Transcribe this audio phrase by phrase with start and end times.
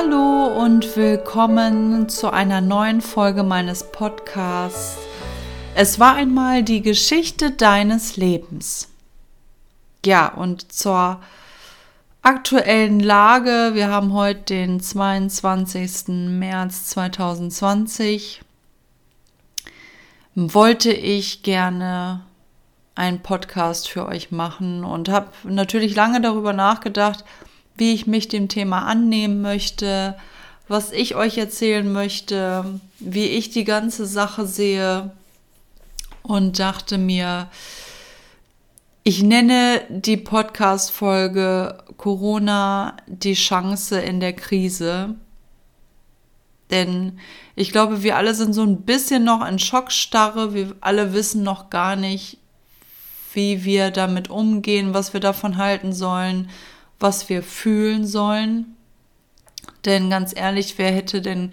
[0.00, 4.96] Hallo und willkommen zu einer neuen Folge meines Podcasts.
[5.74, 8.90] Es war einmal die Geschichte deines Lebens.
[10.06, 11.20] Ja, und zur
[12.22, 16.28] aktuellen Lage, wir haben heute den 22.
[16.28, 18.40] März 2020,
[20.36, 22.20] wollte ich gerne
[22.94, 27.24] einen Podcast für euch machen und habe natürlich lange darüber nachgedacht,
[27.78, 30.16] wie ich mich dem Thema annehmen möchte,
[30.68, 35.10] was ich euch erzählen möchte, wie ich die ganze Sache sehe
[36.22, 37.48] und dachte mir,
[39.02, 45.14] ich nenne die Podcast-Folge Corona die Chance in der Krise.
[46.70, 47.18] Denn
[47.56, 50.52] ich glaube, wir alle sind so ein bisschen noch in Schockstarre.
[50.52, 52.36] Wir alle wissen noch gar nicht,
[53.32, 56.50] wie wir damit umgehen, was wir davon halten sollen,
[56.98, 58.76] was wir fühlen sollen.
[59.84, 61.52] Denn ganz ehrlich, wer hätte denn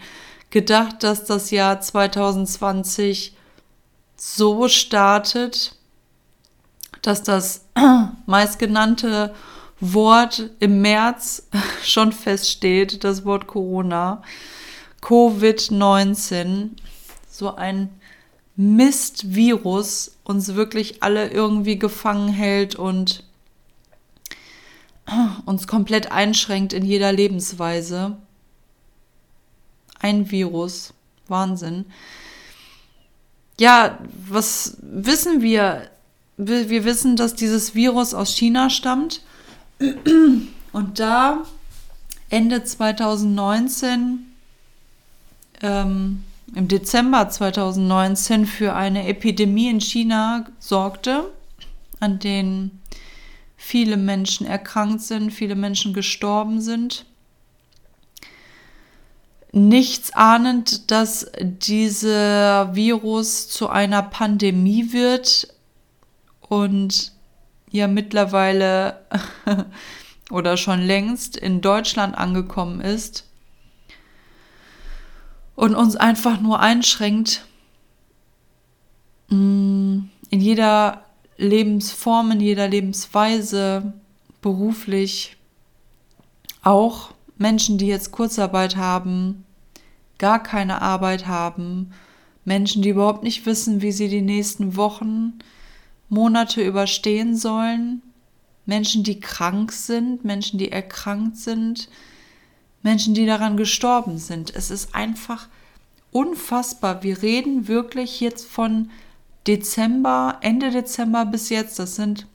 [0.49, 3.35] gedacht, dass das Jahr 2020
[4.16, 5.75] so startet,
[7.01, 7.66] dass das
[8.25, 9.33] meistgenannte
[9.79, 11.47] Wort im März
[11.83, 14.23] schon feststeht, das Wort Corona,
[15.01, 16.69] Covid-19,
[17.29, 17.89] so ein
[18.55, 23.24] Mistvirus uns wirklich alle irgendwie gefangen hält und
[25.45, 28.17] uns komplett einschränkt in jeder Lebensweise.
[29.99, 30.93] Ein Virus.
[31.27, 31.85] Wahnsinn.
[33.59, 33.97] Ja,
[34.29, 35.89] was wissen wir?
[36.37, 39.21] Wir wissen, dass dieses Virus aus China stammt.
[39.79, 41.43] Und da
[42.29, 44.25] Ende 2019,
[45.61, 51.31] ähm, im Dezember 2019 für eine Epidemie in China sorgte,
[51.99, 52.81] an denen
[53.66, 57.03] viele Menschen erkrankt sind, viele Menschen gestorben sind.
[59.51, 65.47] Nichts ahnend, dass dieser Virus zu einer Pandemie wird
[66.41, 67.12] und
[67.72, 69.03] ja mittlerweile
[70.29, 73.28] oder schon längst in Deutschland angekommen ist
[75.56, 77.47] und uns einfach nur einschränkt
[79.29, 81.04] mm, in jeder
[81.38, 83.94] Lebensform, in jeder Lebensweise,
[84.41, 85.38] beruflich,
[86.63, 89.44] auch Menschen, die jetzt Kurzarbeit haben,
[90.18, 91.91] gar keine Arbeit haben,
[92.45, 95.34] Menschen, die überhaupt nicht wissen, wie sie die nächsten Wochen,
[96.09, 98.01] Monate überstehen sollen,
[98.66, 101.90] Menschen, die krank sind, Menschen, die erkrankt sind,
[102.84, 104.53] Menschen, die daran gestorben sind.
[104.56, 105.47] Es ist einfach
[106.12, 107.03] unfassbar.
[107.03, 108.90] Wir reden wirklich jetzt von
[109.47, 112.28] Dezember, Ende Dezember bis jetzt, das sind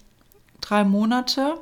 [0.60, 1.60] drei Monate.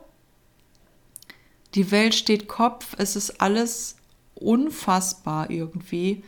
[1.74, 3.96] Die Welt steht Kopf, es ist alles
[4.34, 6.22] unfassbar irgendwie.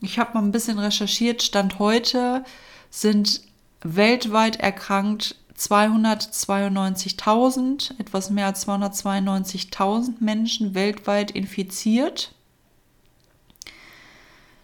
[0.00, 2.44] Ich habe mal ein bisschen recherchiert, Stand heute
[2.90, 3.42] sind
[3.82, 12.34] weltweit erkrankt 292.000, etwas mehr als 292.000 Menschen weltweit infiziert.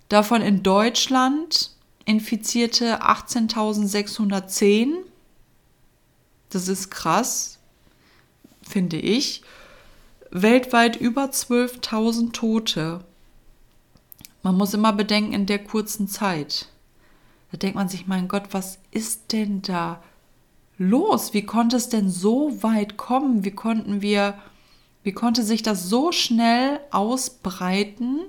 [0.09, 1.73] Davon in Deutschland
[2.09, 4.95] Infizierte 18.610.
[6.49, 7.59] Das ist krass,
[8.63, 9.43] finde ich.
[10.31, 13.05] Weltweit über 12.000 Tote.
[14.43, 16.69] Man muss immer bedenken, in der kurzen Zeit.
[17.53, 20.03] Da denkt man sich, mein Gott, was ist denn da
[20.79, 21.35] los?
[21.35, 23.45] Wie konnte es denn so weit kommen?
[23.45, 24.39] Wie konnten wir,
[25.03, 28.21] wie konnte sich das so schnell ausbreiten?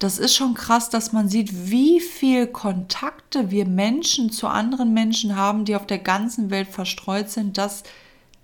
[0.00, 5.36] Das ist schon krass, dass man sieht, wie viel Kontakte wir Menschen zu anderen Menschen
[5.36, 7.82] haben, die auf der ganzen Welt verstreut sind, dass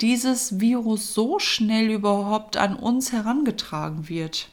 [0.03, 4.51] dieses Virus so schnell überhaupt an uns herangetragen wird.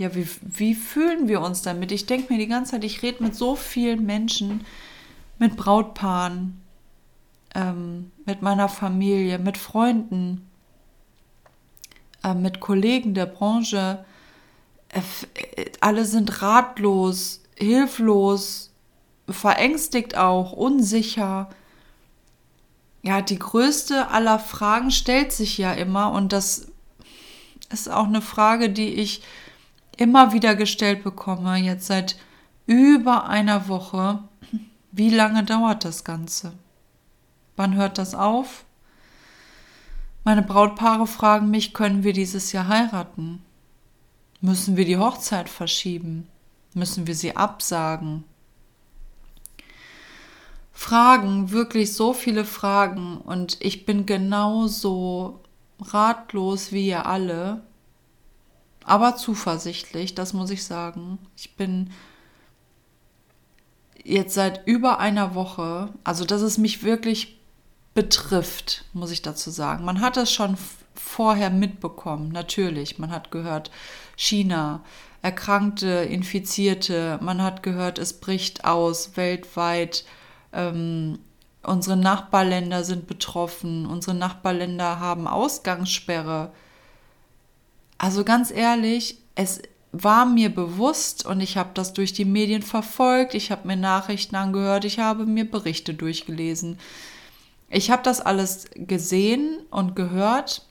[0.00, 1.92] Ja, wie, wie fühlen wir uns damit?
[1.92, 4.64] Ich denke mir die ganze Zeit, ich rede mit so vielen Menschen,
[5.38, 6.60] mit Brautpaaren,
[7.54, 10.48] ähm, mit meiner Familie, mit Freunden,
[12.24, 14.04] äh, mit Kollegen der Branche,
[15.80, 18.70] alle sind ratlos, hilflos,
[19.28, 21.50] verängstigt auch, unsicher.
[23.02, 26.68] Ja, die größte aller Fragen stellt sich ja immer und das
[27.70, 29.22] ist auch eine Frage, die ich
[29.96, 32.16] immer wieder gestellt bekomme, jetzt seit
[32.66, 34.22] über einer Woche.
[34.92, 36.52] Wie lange dauert das Ganze?
[37.56, 38.64] Wann hört das auf?
[40.24, 43.42] Meine Brautpaare fragen mich, können wir dieses Jahr heiraten?
[44.40, 46.28] Müssen wir die Hochzeit verschieben?
[46.74, 48.24] Müssen wir sie absagen?
[50.72, 55.40] Fragen, wirklich so viele Fragen und ich bin genauso
[55.80, 57.62] ratlos wie ihr alle.
[58.84, 61.18] aber zuversichtlich, das muss ich sagen.
[61.36, 61.90] Ich bin
[64.02, 67.38] jetzt seit über einer Woche, also dass es mich wirklich
[67.94, 69.84] betrifft, muss ich dazu sagen.
[69.84, 70.56] Man hat es schon
[70.94, 72.98] vorher mitbekommen, natürlich.
[72.98, 73.70] Man hat gehört,
[74.18, 74.82] China,
[75.22, 80.04] Erkrankte, Infizierte, man hat gehört, es bricht aus weltweit.
[80.52, 81.20] Ähm,
[81.62, 86.50] unsere Nachbarländer sind betroffen, unsere Nachbarländer haben Ausgangssperre.
[87.96, 89.62] Also ganz ehrlich, es
[89.92, 94.34] war mir bewusst und ich habe das durch die Medien verfolgt, ich habe mir Nachrichten
[94.34, 96.78] angehört, ich habe mir Berichte durchgelesen.
[97.70, 100.66] Ich habe das alles gesehen und gehört,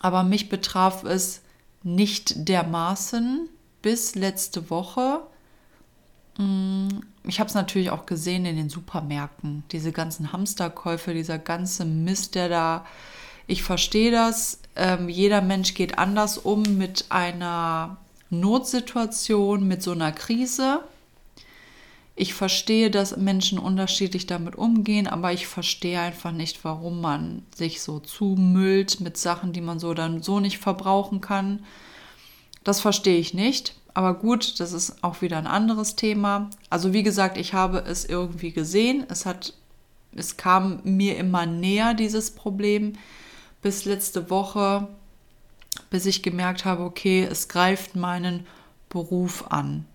[0.00, 1.42] aber mich betraf es
[1.86, 3.48] nicht dermaßen
[3.80, 5.20] bis letzte Woche.
[6.36, 6.88] Mm,
[7.22, 12.34] ich habe es natürlich auch gesehen in den Supermärkten, diese ganzen Hamsterkäufe, dieser ganze Mist,
[12.34, 12.86] der da.
[13.46, 14.58] Ich verstehe das.
[14.74, 17.98] Ähm, jeder Mensch geht anders um mit einer
[18.30, 20.80] Notsituation, mit so einer Krise.
[22.16, 27.82] Ich verstehe, dass Menschen unterschiedlich damit umgehen, aber ich verstehe einfach nicht, warum man sich
[27.82, 31.62] so zumüllt mit Sachen, die man so dann so nicht verbrauchen kann.
[32.64, 33.76] Das verstehe ich nicht.
[33.92, 36.50] Aber gut, das ist auch wieder ein anderes Thema.
[36.70, 39.04] Also wie gesagt, ich habe es irgendwie gesehen.
[39.08, 39.52] Es hat,
[40.14, 42.94] es kam mir immer näher, dieses Problem,
[43.62, 44.88] bis letzte Woche
[45.90, 48.46] bis ich gemerkt habe, okay, es greift meinen
[48.88, 49.86] Beruf an.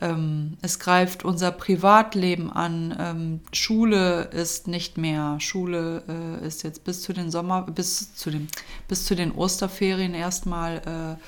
[0.00, 2.96] Ähm, es greift unser Privatleben an.
[2.98, 5.40] Ähm, Schule ist nicht mehr.
[5.40, 8.46] Schule äh, ist jetzt bis zu den Sommer, bis zu dem,
[8.86, 11.18] bis zu den Osterferien erstmal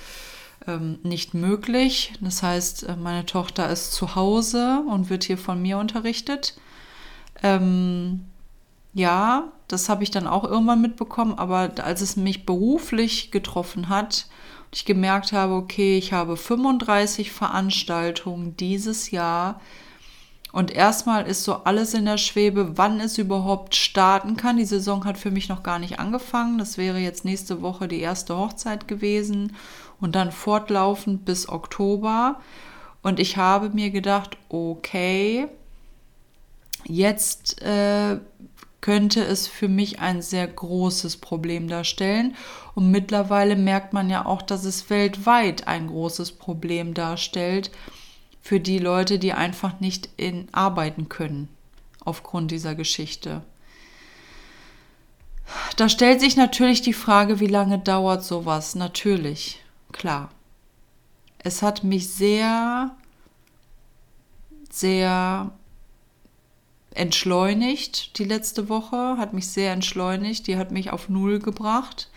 [0.67, 2.13] äh, ähm, nicht möglich.
[2.21, 6.57] Das heißt, äh, meine Tochter ist zu Hause und wird hier von mir unterrichtet.
[8.93, 14.27] Ja, das habe ich dann auch irgendwann mitbekommen, aber als es mich beruflich getroffen hat
[14.73, 19.61] ich gemerkt habe, okay, ich habe 35 Veranstaltungen dieses Jahr
[20.53, 24.57] und erstmal ist so alles in der Schwebe, wann es überhaupt starten kann.
[24.57, 26.59] Die Saison hat für mich noch gar nicht angefangen.
[26.59, 29.55] Das wäre jetzt nächste Woche die erste Hochzeit gewesen
[30.01, 32.41] und dann fortlaufend bis Oktober.
[33.03, 35.47] Und ich habe mir gedacht, okay,
[36.85, 38.19] jetzt äh,
[38.81, 42.35] könnte es für mich ein sehr großes Problem darstellen.
[42.75, 47.71] Und mittlerweile merkt man ja auch, dass es weltweit ein großes Problem darstellt
[48.41, 51.49] für die Leute, die einfach nicht in arbeiten können
[52.05, 53.43] aufgrund dieser Geschichte.
[55.76, 58.75] Da stellt sich natürlich die Frage, wie lange dauert sowas?
[58.75, 59.62] Natürlich,
[59.93, 60.31] klar.
[61.38, 62.94] Es hat mich sehr,
[64.71, 65.50] sehr
[66.93, 72.09] entschleunigt die letzte Woche, hat mich sehr entschleunigt, die hat mich auf Null gebracht.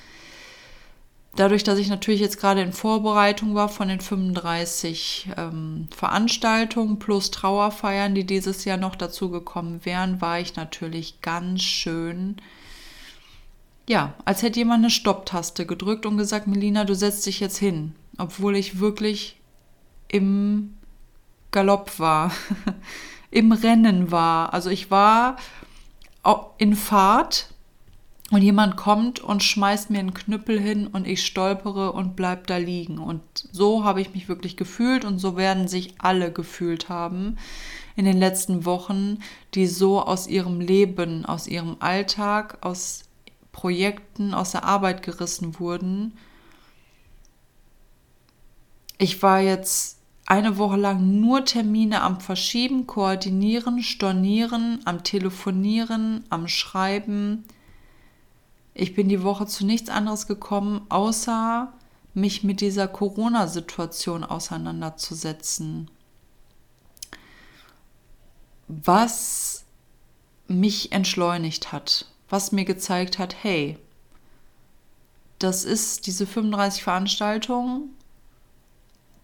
[1.36, 7.32] Dadurch, dass ich natürlich jetzt gerade in Vorbereitung war von den 35 ähm, Veranstaltungen plus
[7.32, 12.38] Trauerfeiern, die dieses Jahr noch dazu gekommen wären, war ich natürlich ganz schön,
[13.90, 17.96] ja, als hätte jemand eine Stopptaste gedrückt und gesagt, Melina, du setzt dich jetzt hin,
[18.20, 19.38] obwohl ich wirklich
[20.08, 20.76] im
[21.50, 22.32] Galopp war.
[23.34, 24.54] im Rennen war.
[24.54, 25.38] Also ich war
[26.58, 27.50] in Fahrt
[28.32, 32.58] und jemand kommt und schmeißt mir einen Knüppel hin und ich stolpere und bleib da
[32.58, 33.00] liegen.
[33.00, 33.22] Und
[33.52, 37.38] so habe ich mich wirklich gefühlt und so werden sich alle gefühlt haben
[37.96, 39.20] in den letzten Wochen,
[39.56, 43.04] die so aus ihrem Leben, aus ihrem Alltag, aus
[43.52, 46.14] Projekten, aus der Arbeit gerissen wurden.
[49.00, 56.48] Ich war jetzt eine Woche lang nur Termine am Verschieben, Koordinieren, Stornieren, am Telefonieren, am
[56.48, 57.44] Schreiben.
[58.74, 61.74] Ich bin die Woche zu nichts anderes gekommen, außer
[62.14, 65.90] mich mit dieser Corona-Situation auseinanderzusetzen.
[68.68, 69.66] Was
[70.48, 73.78] mich entschleunigt hat, was mir gezeigt hat, hey,
[75.40, 77.90] das ist diese 35 Veranstaltungen,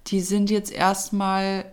[0.10, 1.72] die sind jetzt erstmal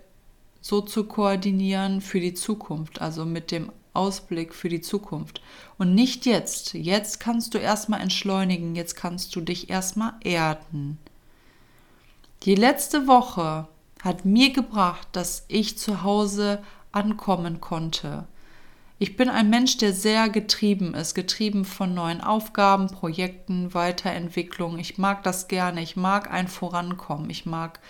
[0.61, 5.41] so zu koordinieren für die Zukunft, also mit dem Ausblick für die Zukunft.
[5.79, 6.75] Und nicht jetzt.
[6.75, 10.99] Jetzt kannst du erstmal entschleunigen, jetzt kannst du dich erstmal erden.
[12.43, 13.67] Die letzte Woche
[14.03, 16.63] hat mir gebracht, dass ich zu Hause
[16.93, 18.27] ankommen konnte.
[18.99, 24.79] Ich bin ein Mensch, der sehr getrieben ist, getrieben von neuen Aufgaben, Projekten, Weiterentwicklung.
[24.79, 25.83] Ich mag das gerne.
[25.83, 27.29] Ich mag ein Vorankommen.
[27.29, 27.81] Ich mag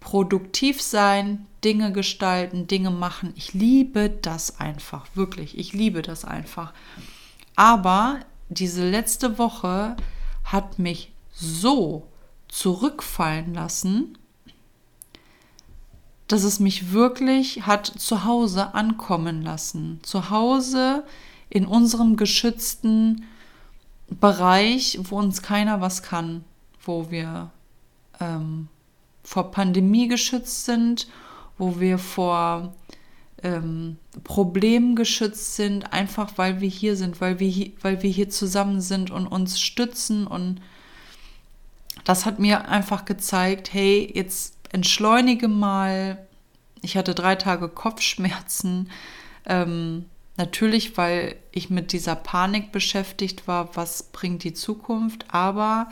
[0.00, 3.32] produktiv sein, Dinge gestalten, Dinge machen.
[3.36, 5.58] Ich liebe das einfach, wirklich.
[5.58, 6.72] Ich liebe das einfach.
[7.54, 9.96] Aber diese letzte Woche
[10.44, 12.08] hat mich so
[12.48, 14.18] zurückfallen lassen,
[16.26, 20.00] dass es mich wirklich hat zu Hause ankommen lassen.
[20.02, 21.04] Zu Hause
[21.48, 23.24] in unserem geschützten
[24.08, 26.44] Bereich, wo uns keiner was kann,
[26.84, 27.50] wo wir
[28.20, 28.68] ähm,
[29.22, 31.08] vor Pandemie geschützt sind,
[31.58, 32.74] wo wir vor
[33.42, 38.30] ähm, Problemen geschützt sind, einfach weil wir hier sind, weil wir hier, weil wir hier
[38.30, 40.26] zusammen sind und uns stützen.
[40.26, 40.60] Und
[42.04, 46.26] das hat mir einfach gezeigt, hey, jetzt entschleunige mal.
[46.82, 48.90] Ich hatte drei Tage Kopfschmerzen.
[49.46, 55.26] Ähm, natürlich, weil ich mit dieser Panik beschäftigt war, was bringt die Zukunft.
[55.28, 55.90] Aber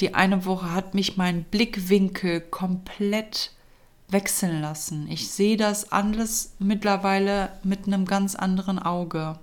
[0.00, 3.52] die eine Woche hat mich mein Blickwinkel komplett
[4.08, 5.08] wechseln lassen.
[5.10, 9.38] Ich sehe das alles mittlerweile mit einem ganz anderen Auge.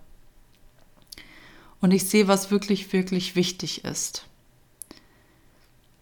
[1.79, 4.25] Und ich sehe, was wirklich, wirklich wichtig ist.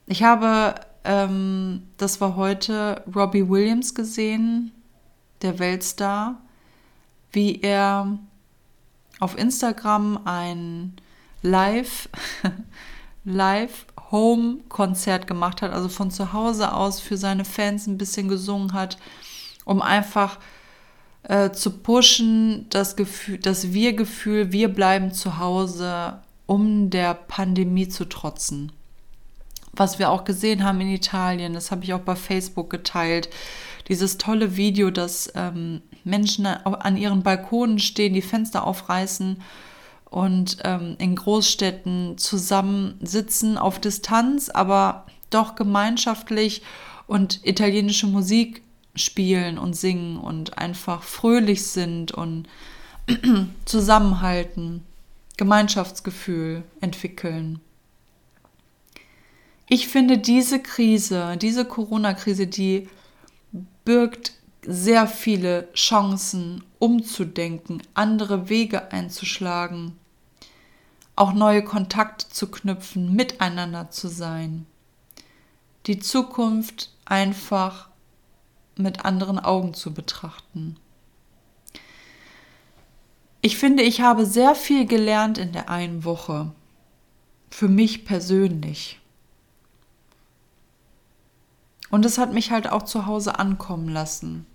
[0.07, 4.71] Ich habe, ähm, das war heute, Robbie Williams gesehen,
[5.41, 6.41] der Weltstar,
[7.31, 8.19] wie er
[9.19, 10.95] auf Instagram ein
[11.41, 12.09] Live,
[13.23, 18.73] Live Home-Konzert gemacht hat, also von zu Hause aus für seine Fans ein bisschen gesungen
[18.73, 18.97] hat,
[19.65, 20.39] um einfach
[21.23, 28.05] äh, zu pushen, das Gefühl, das Wir-Gefühl, wir bleiben zu Hause, um der Pandemie zu
[28.05, 28.71] trotzen.
[29.73, 33.29] Was wir auch gesehen haben in Italien, das habe ich auch bei Facebook geteilt,
[33.87, 39.41] dieses tolle Video, dass ähm, Menschen an ihren Balkonen stehen, die Fenster aufreißen
[40.09, 46.61] und ähm, in Großstädten zusammensitzen auf Distanz, aber doch gemeinschaftlich
[47.07, 48.63] und italienische Musik
[48.95, 52.47] spielen und singen und einfach fröhlich sind und
[53.65, 54.83] zusammenhalten,
[55.37, 57.59] Gemeinschaftsgefühl entwickeln.
[59.67, 62.89] Ich finde diese Krise, diese Corona-Krise, die
[63.85, 64.33] birgt
[64.65, 69.97] sehr viele Chancen, umzudenken, andere Wege einzuschlagen,
[71.15, 74.65] auch neue Kontakte zu knüpfen, miteinander zu sein,
[75.85, 77.89] die Zukunft einfach
[78.77, 80.77] mit anderen Augen zu betrachten.
[83.41, 86.51] Ich finde, ich habe sehr viel gelernt in der einen Woche,
[87.49, 88.98] für mich persönlich.
[91.89, 94.45] Und es hat mich halt auch zu Hause ankommen lassen.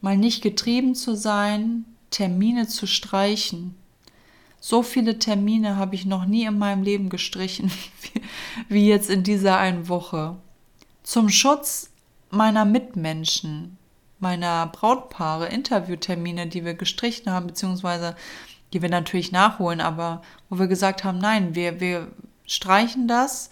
[0.00, 3.74] Mal nicht getrieben zu sein, Termine zu streichen.
[4.60, 7.70] So viele Termine habe ich noch nie in meinem Leben gestrichen,
[8.68, 10.36] wie jetzt in dieser einen Woche.
[11.02, 11.90] Zum Schutz
[12.30, 13.76] meiner Mitmenschen,
[14.20, 18.16] meiner Brautpaare, Interviewtermine, die wir gestrichen haben, beziehungsweise
[18.72, 22.08] die wir natürlich nachholen, aber wo wir gesagt haben, nein, wir, wir
[22.46, 23.50] streichen das,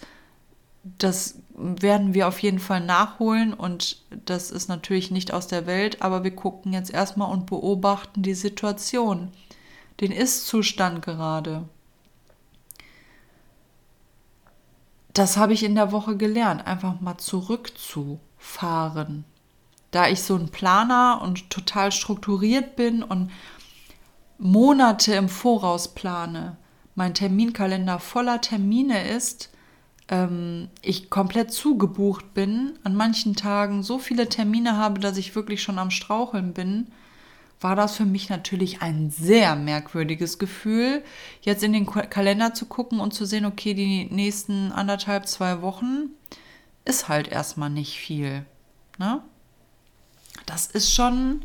[0.83, 6.01] das werden wir auf jeden Fall nachholen und das ist natürlich nicht aus der Welt,
[6.01, 9.29] aber wir gucken jetzt erstmal und beobachten die Situation,
[10.01, 11.63] den Ist-Zustand gerade.
[15.13, 19.25] Das habe ich in der Woche gelernt, einfach mal zurückzufahren.
[19.91, 23.29] Da ich so ein Planer und total strukturiert bin und
[24.39, 26.57] Monate im Voraus plane,
[26.95, 29.52] mein Terminkalender voller Termine ist,
[30.13, 35.63] ähm, ich komplett zugebucht bin, an manchen Tagen so viele Termine habe, dass ich wirklich
[35.63, 36.91] schon am Straucheln bin,
[37.59, 41.03] war das für mich natürlich ein sehr merkwürdiges Gefühl,
[41.41, 46.09] jetzt in den Kalender zu gucken und zu sehen, okay, die nächsten anderthalb, zwei Wochen
[46.85, 48.45] ist halt erstmal nicht viel.
[48.99, 49.21] Ne?
[50.45, 51.41] Das ist schon,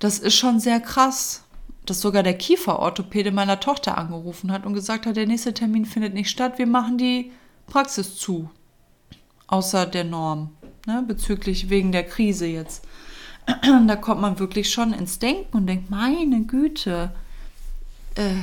[0.00, 1.44] das ist schon sehr krass
[1.84, 6.14] dass sogar der Kieferorthopäde meiner Tochter angerufen hat und gesagt hat, der nächste Termin findet
[6.14, 7.32] nicht statt, wir machen die
[7.66, 8.50] Praxis zu,
[9.46, 10.50] außer der Norm,
[10.86, 12.84] ne, bezüglich wegen der Krise jetzt.
[13.86, 17.12] da kommt man wirklich schon ins Denken und denkt, meine Güte,
[18.14, 18.34] äh,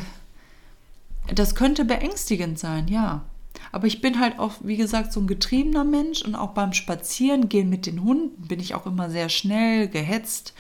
[1.34, 3.24] das könnte beängstigend sein, ja.
[3.72, 7.70] Aber ich bin halt auch, wie gesagt, so ein getriebener Mensch und auch beim Spazierengehen
[7.70, 10.54] mit den Hunden bin ich auch immer sehr schnell gehetzt.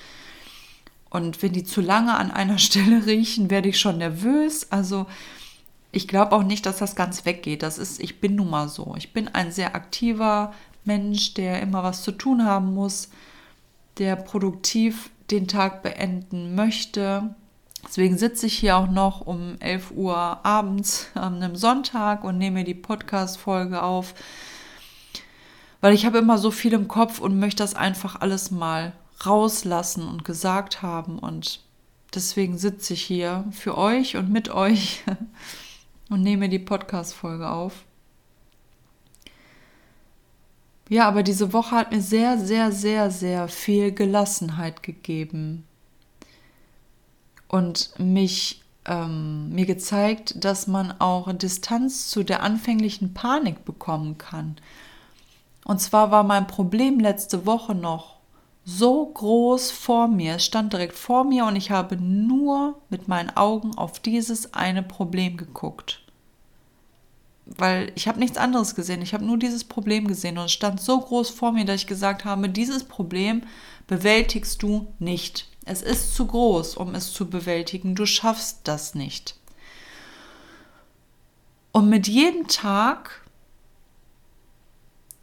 [1.10, 4.72] Und wenn die zu lange an einer Stelle riechen, werde ich schon nervös.
[4.72, 5.08] Also
[5.92, 7.64] ich glaube auch nicht, dass das ganz weggeht.
[7.64, 8.94] Das ist, ich bin nun mal so.
[8.98, 10.54] Ich bin ein sehr aktiver
[10.84, 13.10] Mensch, der immer was zu tun haben muss,
[13.98, 17.36] der produktiv den Tag beenden möchte.
[17.86, 20.16] Deswegen sitze ich hier auch noch um 11 Uhr
[20.46, 24.14] abends an einem Sonntag und nehme die Podcast-Folge auf,
[25.82, 28.94] weil ich habe immer so viel im Kopf und möchte das einfach alles mal
[29.26, 31.20] rauslassen und gesagt haben.
[31.20, 31.62] Und
[32.14, 35.04] deswegen sitze ich hier für euch und mit euch
[36.10, 37.86] und nehme die Podcast-Folge auf.
[40.90, 45.64] Ja, aber diese Woche hat mir sehr, sehr, sehr, sehr viel Gelassenheit gegeben
[47.48, 54.56] und mich ähm, mir gezeigt, dass man auch Distanz zu der anfänglichen Panik bekommen kann.
[55.64, 58.19] Und zwar war mein Problem letzte Woche noch
[58.78, 60.36] so groß vor mir.
[60.36, 64.84] Es stand direkt vor mir und ich habe nur mit meinen Augen auf dieses eine
[64.84, 66.02] Problem geguckt
[67.58, 69.02] weil ich habe nichts anderes gesehen.
[69.02, 71.88] Ich habe nur dieses Problem gesehen und es stand so groß vor mir, dass ich
[71.88, 73.44] gesagt habe, dieses Problem
[73.88, 75.48] bewältigst du nicht.
[75.66, 77.96] Es ist zu groß, um es zu bewältigen.
[77.96, 79.36] Du schaffst das nicht.
[81.72, 83.22] Und mit jedem Tag,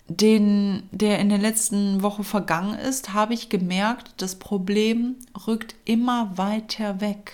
[0.08, 6.36] den, der in der letzten Woche vergangen ist, habe ich gemerkt, das Problem rückt immer
[6.36, 7.32] weiter weg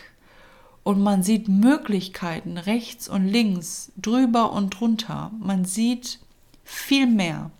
[0.83, 5.31] und man sieht Möglichkeiten rechts und links, drüber und drunter.
[5.39, 6.19] Man sieht
[6.65, 7.51] viel mehr.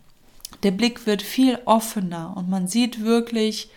[0.63, 3.69] Der Blick wird viel offener und man sieht wirklich,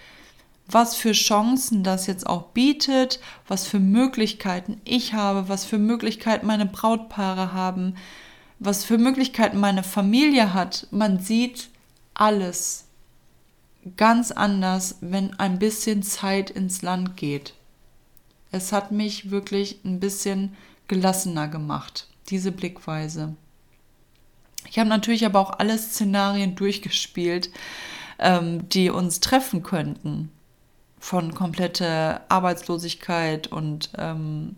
[0.69, 6.47] was für Chancen das jetzt auch bietet, was für Möglichkeiten ich habe, was für Möglichkeiten
[6.47, 7.95] meine Brautpaare haben,
[8.59, 10.87] was für Möglichkeiten meine Familie hat.
[10.91, 11.69] Man sieht
[12.15, 12.87] alles
[13.97, 17.55] ganz anders, wenn ein bisschen Zeit ins Land geht.
[18.51, 20.57] Es hat mich wirklich ein bisschen
[20.89, 23.37] gelassener gemacht, diese Blickweise.
[24.69, 27.51] Ich habe natürlich aber auch alle Szenarien durchgespielt,
[28.19, 30.31] ähm, die uns treffen könnten.
[30.99, 34.57] Von komplette Arbeitslosigkeit und ähm,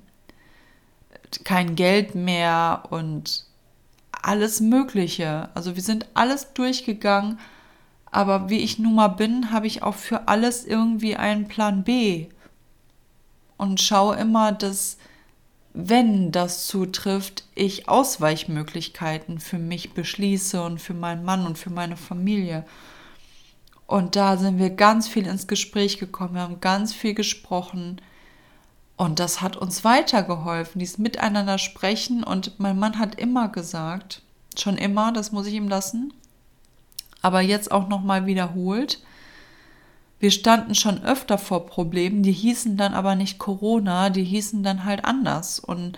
[1.44, 3.47] kein Geld mehr und
[4.22, 5.48] alles Mögliche.
[5.54, 7.38] Also wir sind alles durchgegangen,
[8.10, 12.28] aber wie ich nun mal bin, habe ich auch für alles irgendwie einen Plan B
[13.58, 14.96] und schaue immer, dass,
[15.74, 21.96] wenn das zutrifft, ich Ausweichmöglichkeiten für mich beschließe und für meinen Mann und für meine
[21.96, 22.64] Familie.
[23.86, 28.00] Und da sind wir ganz viel ins Gespräch gekommen, wir haben ganz viel gesprochen.
[28.98, 32.24] Und das hat uns weitergeholfen, dieses Miteinander sprechen.
[32.24, 34.22] Und mein Mann hat immer gesagt,
[34.56, 36.12] schon immer, das muss ich ihm lassen,
[37.22, 39.00] aber jetzt auch nochmal wiederholt,
[40.20, 44.84] wir standen schon öfter vor Problemen, die hießen dann aber nicht Corona, die hießen dann
[44.84, 45.60] halt anders.
[45.60, 45.96] Und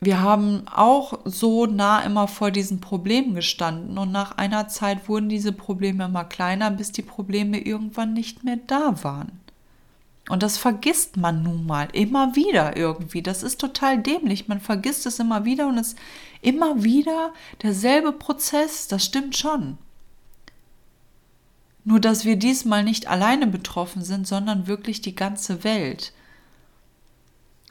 [0.00, 5.28] wir haben auch so nah immer vor diesen Problemen gestanden und nach einer Zeit wurden
[5.28, 9.40] diese Probleme immer kleiner, bis die Probleme irgendwann nicht mehr da waren.
[10.28, 13.22] Und das vergisst man nun mal immer wieder irgendwie.
[13.22, 14.46] Das ist total dämlich.
[14.46, 15.98] Man vergisst es immer wieder und es ist
[16.42, 18.88] immer wieder derselbe Prozess.
[18.88, 19.78] Das stimmt schon.
[21.84, 26.12] Nur dass wir diesmal nicht alleine betroffen sind, sondern wirklich die ganze Welt.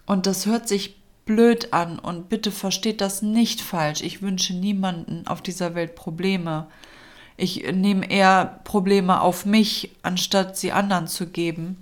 [0.08, 4.02] Und das hört sich blöd an und bitte versteht das nicht falsch.
[4.02, 6.68] Ich wünsche niemanden auf dieser Welt Probleme.
[7.36, 11.78] Ich nehme eher Probleme auf mich, anstatt sie anderen zu geben.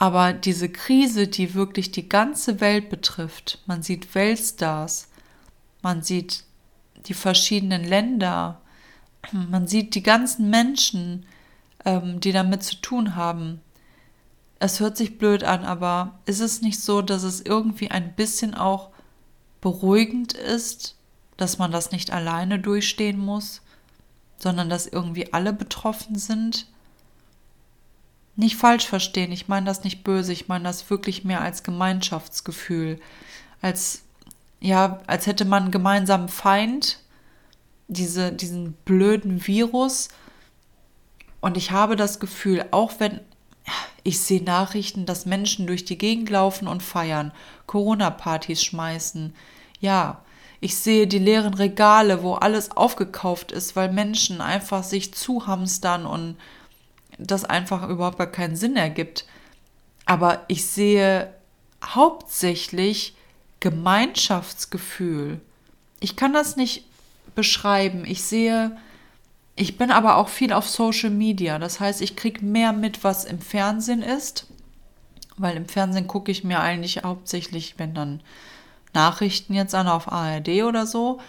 [0.00, 5.08] Aber diese Krise, die wirklich die ganze Welt betrifft, man sieht Weltstars,
[5.82, 6.44] man sieht
[7.04, 8.62] die verschiedenen Länder,
[9.30, 11.26] man sieht die ganzen Menschen,
[11.84, 13.60] ähm, die damit zu tun haben.
[14.58, 18.54] Es hört sich blöd an, aber ist es nicht so, dass es irgendwie ein bisschen
[18.54, 18.88] auch
[19.60, 20.96] beruhigend ist,
[21.36, 23.60] dass man das nicht alleine durchstehen muss,
[24.38, 26.68] sondern dass irgendwie alle betroffen sind?
[28.40, 32.98] Nicht falsch verstehen, ich meine das nicht böse, ich meine das wirklich mehr als Gemeinschaftsgefühl,
[33.60, 34.02] als
[34.60, 37.00] ja, als hätte man einen gemeinsamen Feind,
[37.88, 40.08] diese, diesen blöden Virus.
[41.40, 43.20] Und ich habe das Gefühl, auch wenn
[44.04, 47.32] ich sehe Nachrichten, dass Menschen durch die Gegend laufen und feiern,
[47.66, 49.34] Corona-Partys schmeißen.
[49.80, 50.22] Ja,
[50.60, 56.36] ich sehe die leeren Regale, wo alles aufgekauft ist, weil Menschen einfach sich zuhamstern und
[57.20, 59.26] das einfach überhaupt gar keinen Sinn ergibt.
[60.06, 61.32] Aber ich sehe
[61.84, 63.14] hauptsächlich
[63.60, 65.40] Gemeinschaftsgefühl.
[66.00, 66.84] Ich kann das nicht
[67.34, 68.04] beschreiben.
[68.06, 68.76] Ich sehe,
[69.54, 71.58] ich bin aber auch viel auf Social Media.
[71.58, 74.46] Das heißt, ich kriege mehr mit, was im Fernsehen ist.
[75.36, 78.20] Weil im Fernsehen gucke ich mir eigentlich hauptsächlich, wenn dann
[78.92, 81.20] Nachrichten jetzt an auf ARD oder so,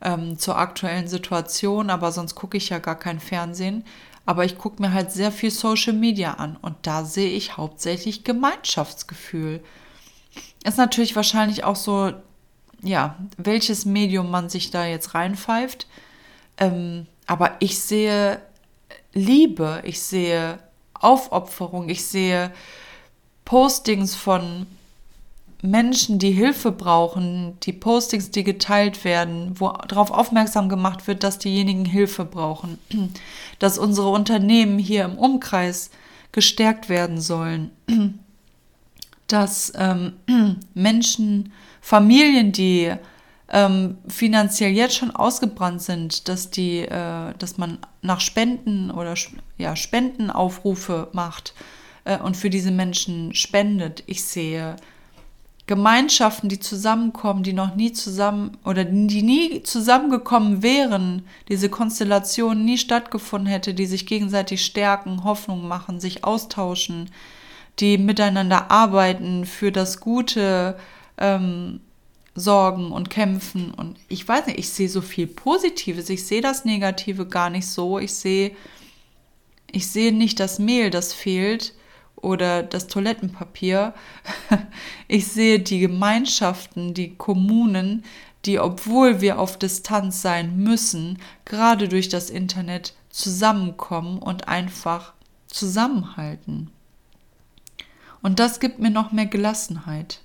[0.00, 3.84] ähm, zur aktuellen Situation, aber sonst gucke ich ja gar kein Fernsehen.
[4.28, 8.24] Aber ich gucke mir halt sehr viel Social Media an und da sehe ich hauptsächlich
[8.24, 9.64] Gemeinschaftsgefühl.
[10.64, 12.12] Ist natürlich wahrscheinlich auch so
[12.82, 15.86] ja, welches Medium man sich da jetzt reinpfeift.
[16.58, 18.42] Ähm, aber ich sehe
[19.14, 20.58] Liebe, ich sehe
[20.92, 22.52] Aufopferung, ich sehe
[23.46, 24.66] Postings von
[25.60, 31.38] Menschen, die Hilfe brauchen, die Postings, die geteilt werden, wo darauf aufmerksam gemacht wird, dass
[31.38, 32.78] diejenigen Hilfe brauchen,
[33.58, 35.90] dass unsere Unternehmen hier im Umkreis
[36.30, 37.70] gestärkt werden sollen,
[39.26, 40.12] dass ähm,
[40.74, 42.92] Menschen, Familien, die
[43.50, 49.14] ähm, finanziell jetzt schon ausgebrannt sind, dass die, äh, dass man nach Spenden oder
[49.56, 51.54] ja, Spendenaufrufe macht
[52.04, 54.04] äh, und für diese Menschen spendet.
[54.06, 54.76] Ich sehe
[55.68, 62.78] Gemeinschaften, die zusammenkommen, die noch nie zusammen oder die nie zusammengekommen wären, diese Konstellation nie
[62.78, 67.10] stattgefunden hätte, die sich gegenseitig stärken, Hoffnung machen, sich austauschen,
[67.80, 70.78] die miteinander arbeiten, für das Gute
[71.18, 71.80] ähm,
[72.34, 73.70] sorgen und kämpfen.
[73.74, 76.08] Und ich weiß nicht, ich sehe so viel Positives.
[76.08, 77.98] Ich sehe das Negative gar nicht so.
[77.98, 78.52] Ich sehe,
[79.70, 81.74] ich sehe nicht das Mehl, das fehlt
[82.22, 83.94] oder das Toilettenpapier.
[85.10, 88.04] Ich sehe die Gemeinschaften, die Kommunen,
[88.44, 95.14] die, obwohl wir auf Distanz sein müssen, gerade durch das Internet zusammenkommen und einfach
[95.46, 96.70] zusammenhalten.
[98.20, 100.20] Und das gibt mir noch mehr Gelassenheit.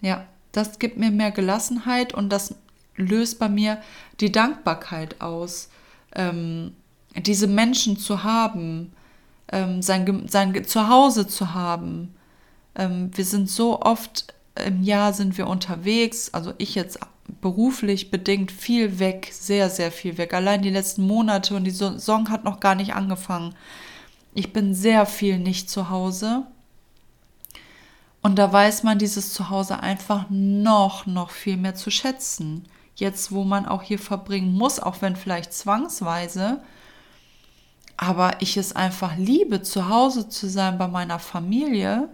[0.00, 2.54] Ja, das gibt mir mehr Gelassenheit und das
[2.96, 3.80] löst bei mir
[4.20, 5.70] die Dankbarkeit aus,
[6.14, 6.74] ähm,
[7.16, 8.92] diese Menschen zu haben,
[9.52, 12.14] ähm, sein, sein Zuhause zu haben.
[12.74, 14.34] Ähm, wir sind so oft
[14.66, 16.98] im Jahr sind wir unterwegs, also ich jetzt
[17.40, 20.34] beruflich bedingt viel weg, sehr, sehr viel weg.
[20.34, 23.54] Allein die letzten Monate und die Saison hat noch gar nicht angefangen.
[24.34, 26.44] Ich bin sehr viel nicht zu Hause.
[28.22, 32.64] Und da weiß man dieses Zuhause einfach noch, noch viel mehr zu schätzen.
[32.96, 36.60] Jetzt, wo man auch hier verbringen muss, auch wenn vielleicht zwangsweise,
[37.98, 42.08] aber ich es einfach liebe, zu Hause zu sein bei meiner Familie,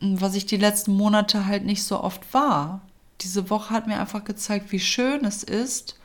[0.00, 2.80] was ich die letzten Monate halt nicht so oft war.
[3.20, 5.98] Diese Woche hat mir einfach gezeigt, wie schön es ist,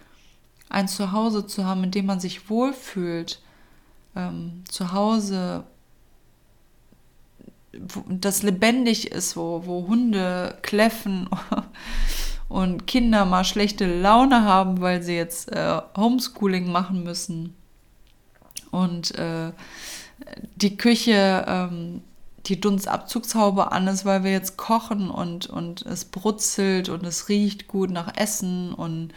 [0.68, 3.40] ein Zuhause zu haben, in dem man sich wohlfühlt.
[4.16, 5.64] Ähm, zu Hause,
[8.10, 11.30] das lebendig ist, wo, wo Hunde kläffen
[12.50, 17.54] und Kinder mal schlechte Laune haben, weil sie jetzt äh, Homeschooling machen müssen
[18.76, 19.52] und äh,
[20.56, 22.02] die Küche ähm,
[22.48, 27.68] die Dunstabzugshaube an ist, weil wir jetzt kochen und, und es brutzelt und es riecht
[27.68, 29.14] gut nach Essen und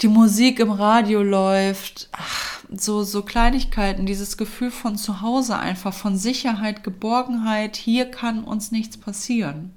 [0.00, 2.08] die Musik im Radio läuft.
[2.12, 7.76] Ach, so, so Kleinigkeiten, dieses Gefühl von zu Hause einfach, von Sicherheit, Geborgenheit.
[7.76, 9.72] Hier kann uns nichts passieren.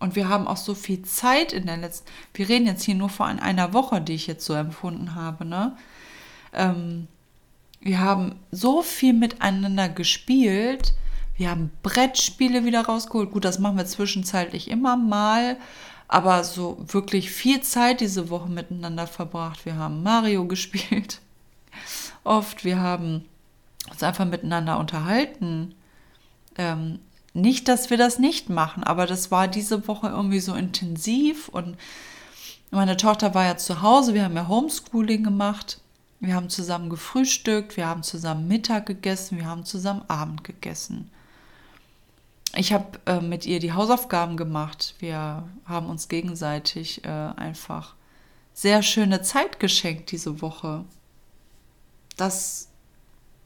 [0.00, 2.10] Und wir haben auch so viel Zeit in der letzten.
[2.34, 5.76] Wir reden jetzt hier nur vor einer Woche, die ich jetzt so empfunden habe, ne?
[6.52, 7.08] Ähm,
[7.84, 10.94] wir haben so viel miteinander gespielt.
[11.36, 13.30] Wir haben Brettspiele wieder rausgeholt.
[13.30, 15.58] Gut, das machen wir zwischenzeitlich immer mal.
[16.08, 19.66] Aber so wirklich viel Zeit diese Woche miteinander verbracht.
[19.66, 21.20] Wir haben Mario gespielt.
[22.24, 22.64] Oft.
[22.64, 23.26] Wir haben
[23.90, 25.74] uns einfach miteinander unterhalten.
[26.56, 27.00] Ähm,
[27.34, 31.76] nicht, dass wir das nicht machen, aber das war diese Woche irgendwie so intensiv und
[32.70, 35.80] meine Tochter war ja zu Hause, wir haben ja Homeschooling gemacht
[36.26, 41.10] wir haben zusammen gefrühstückt, wir haben zusammen Mittag gegessen, wir haben zusammen Abend gegessen.
[42.56, 44.94] Ich habe äh, mit ihr die Hausaufgaben gemacht.
[45.00, 47.94] Wir haben uns gegenseitig äh, einfach
[48.52, 50.84] sehr schöne Zeit geschenkt diese Woche.
[52.16, 52.68] Das,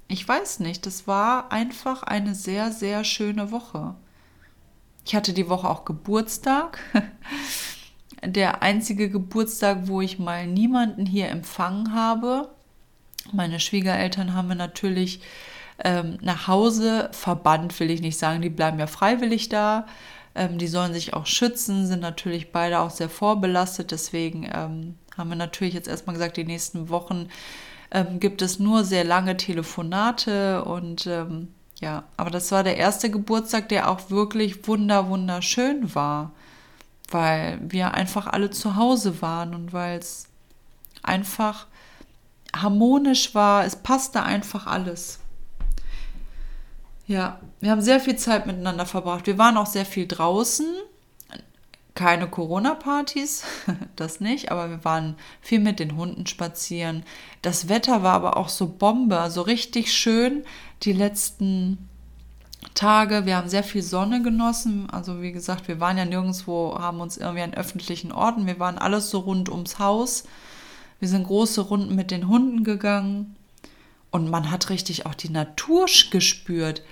[0.08, 3.94] ich weiß nicht, das war einfach eine sehr, sehr schöne Woche.
[5.06, 6.78] Ich hatte die Woche auch Geburtstag.
[8.22, 12.50] Der einzige Geburtstag, wo ich mal niemanden hier empfangen habe.
[13.32, 15.20] Meine Schwiegereltern haben wir natürlich
[15.84, 19.86] ähm, nach Hause verbannt, will ich nicht sagen, die bleiben ja freiwillig da.
[20.34, 23.90] Ähm, die sollen sich auch schützen, sind natürlich beide auch sehr vorbelastet.
[23.90, 27.28] Deswegen ähm, haben wir natürlich jetzt erstmal gesagt, die nächsten Wochen
[27.90, 31.48] ähm, gibt es nur sehr lange Telefonate und ähm,
[31.80, 36.32] ja, aber das war der erste Geburtstag, der auch wirklich wunder, wunderschön war,
[37.10, 40.26] weil wir einfach alle zu Hause waren und weil es
[41.02, 41.66] einfach
[42.54, 43.64] harmonisch war.
[43.64, 45.20] Es passte einfach alles.
[47.06, 49.26] Ja, wir haben sehr viel Zeit miteinander verbracht.
[49.26, 50.66] Wir waren auch sehr viel draußen.
[51.94, 53.42] Keine Corona-Partys,
[53.96, 57.02] das nicht, aber wir waren viel mit den Hunden spazieren.
[57.42, 60.44] Das Wetter war aber auch so Bombe, also richtig schön
[60.84, 61.88] die letzten
[62.74, 63.26] Tage.
[63.26, 64.88] Wir haben sehr viel Sonne genossen.
[64.90, 68.46] Also wie gesagt, wir waren ja nirgendwo, haben uns irgendwie an öffentlichen Orten.
[68.46, 70.24] Wir waren alles so rund ums Haus.
[71.00, 73.37] Wir sind große Runden mit den Hunden gegangen
[74.11, 76.82] und man hat richtig auch die Natur gespürt.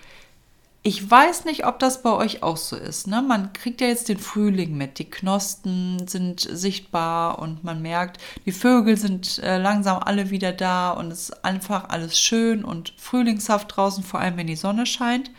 [0.82, 3.08] ich weiß nicht, ob das bei euch auch so ist.
[3.08, 3.20] Ne?
[3.20, 5.00] Man kriegt ja jetzt den Frühling mit.
[5.00, 10.90] Die Knospen sind sichtbar und man merkt, die Vögel sind äh, langsam alle wieder da
[10.92, 15.32] und es ist einfach alles schön und frühlingshaft draußen, vor allem wenn die Sonne scheint.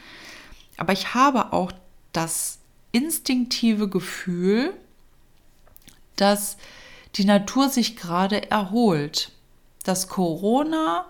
[0.76, 1.72] Aber ich habe auch
[2.12, 2.60] das
[2.92, 4.74] instinktive Gefühl,
[6.18, 6.58] dass
[7.18, 9.32] die Natur sich gerade erholt,
[9.84, 11.06] dass Corona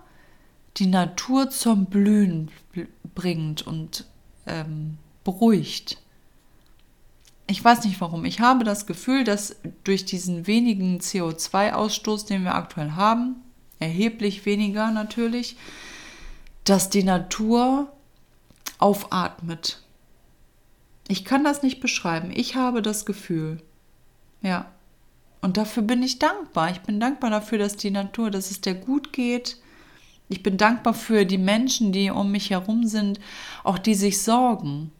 [0.76, 2.50] die Natur zum Blühen
[3.14, 4.06] bringt und
[4.46, 5.98] ähm, beruhigt.
[7.46, 8.24] Ich weiß nicht warum.
[8.24, 13.36] Ich habe das Gefühl, dass durch diesen wenigen CO2-Ausstoß, den wir aktuell haben,
[13.78, 15.56] erheblich weniger natürlich,
[16.64, 17.92] dass die Natur
[18.78, 19.82] aufatmet.
[21.08, 22.30] Ich kann das nicht beschreiben.
[22.34, 23.62] Ich habe das Gefühl.
[24.42, 24.70] Ja.
[25.40, 26.70] Und dafür bin ich dankbar.
[26.70, 29.56] Ich bin dankbar dafür, dass die Natur, dass es der gut geht.
[30.28, 33.18] Ich bin dankbar für die Menschen, die um mich herum sind,
[33.64, 34.92] auch die sich sorgen.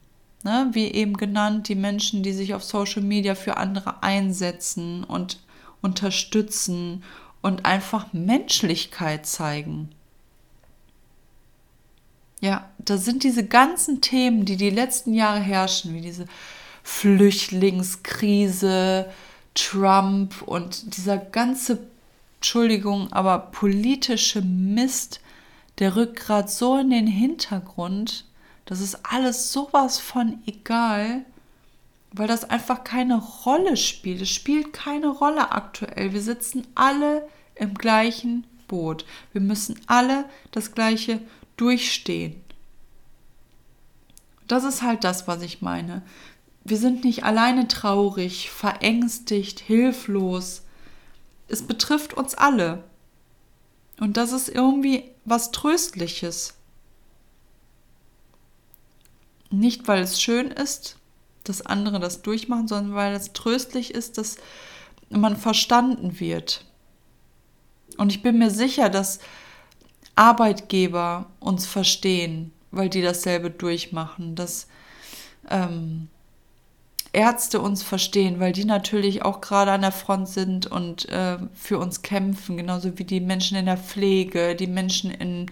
[0.43, 0.69] Ne?
[0.71, 5.39] Wie eben genannt, die Menschen, die sich auf Social Media für andere einsetzen und
[5.81, 7.03] unterstützen
[7.41, 9.89] und einfach Menschlichkeit zeigen.
[12.41, 16.25] Ja, da sind diese ganzen Themen, die die letzten Jahre herrschen, wie diese
[16.83, 19.07] Flüchtlingskrise,
[19.59, 21.79] Trump und dieser ganze,
[22.37, 25.21] Entschuldigung, aber politische Mist,
[25.79, 28.25] der rückt gerade so in den Hintergrund,
[28.65, 31.25] das ist alles sowas von egal,
[32.11, 34.21] weil das einfach keine Rolle spielt.
[34.21, 36.13] Es spielt keine Rolle aktuell.
[36.13, 39.05] Wir sitzen alle im gleichen Boot.
[39.31, 41.19] Wir müssen alle das gleiche
[41.57, 42.41] durchstehen.
[44.47, 46.01] Das ist halt das, was ich meine.
[46.63, 50.63] Wir sind nicht alleine traurig, verängstigt, hilflos.
[51.47, 52.83] Es betrifft uns alle.
[53.99, 56.55] Und das ist irgendwie was Tröstliches.
[59.49, 60.97] Nicht, weil es schön ist,
[61.43, 64.37] dass andere das durchmachen, sondern weil es tröstlich ist, dass
[65.09, 66.65] man verstanden wird.
[67.97, 69.19] Und ich bin mir sicher, dass
[70.15, 74.67] Arbeitgeber uns verstehen, weil die dasselbe durchmachen, dass
[75.49, 76.09] ähm,
[77.11, 81.79] Ärzte uns verstehen, weil die natürlich auch gerade an der Front sind und äh, für
[81.79, 85.47] uns kämpfen, genauso wie die Menschen in der Pflege, die Menschen im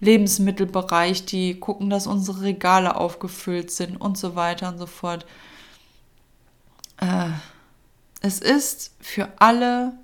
[0.00, 5.24] Lebensmittelbereich, die gucken, dass unsere Regale aufgefüllt sind und so weiter und so fort.
[6.98, 7.30] Äh,
[8.20, 9.94] es ist für alle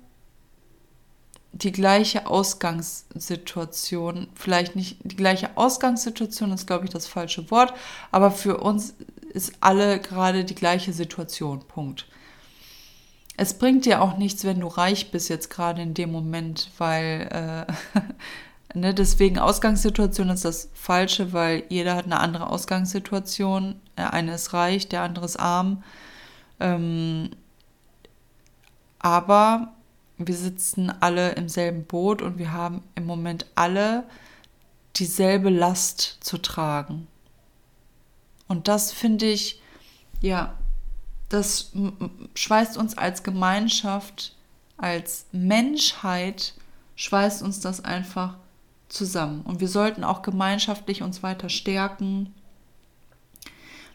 [1.55, 4.27] die gleiche Ausgangssituation.
[4.35, 7.73] Vielleicht nicht die gleiche Ausgangssituation ist, glaube ich, das falsche Wort,
[8.11, 8.93] aber für uns
[9.35, 11.59] ist alle gerade die gleiche Situation.
[11.67, 12.07] Punkt.
[13.37, 17.65] Es bringt dir auch nichts, wenn du reich bist jetzt gerade in dem Moment, weil
[18.73, 23.75] äh, ne, deswegen Ausgangssituation ist das Falsche, weil jeder hat eine andere Ausgangssituation.
[23.97, 25.83] Der eine ist reich, der andere ist arm.
[26.61, 27.31] Ähm,
[28.99, 29.73] aber
[30.17, 34.05] wir sitzen alle im selben Boot und wir haben im Moment alle
[34.95, 37.07] dieselbe Last zu tragen.
[38.47, 39.61] Und das finde ich,
[40.21, 40.53] ja,
[41.29, 41.71] das
[42.35, 44.35] schweißt uns als Gemeinschaft,
[44.77, 46.53] als Menschheit,
[46.95, 48.37] schweißt uns das einfach
[48.87, 49.41] zusammen.
[49.41, 52.33] Und wir sollten auch gemeinschaftlich uns weiter stärken.